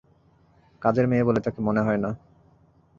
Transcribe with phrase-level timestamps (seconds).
[0.81, 2.09] কাজের মেয়ে বলে তাকে মনে হয় না।